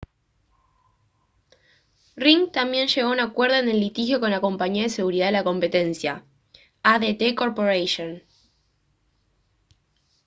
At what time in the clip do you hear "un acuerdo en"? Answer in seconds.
3.11-3.69